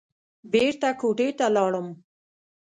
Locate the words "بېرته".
0.53-0.87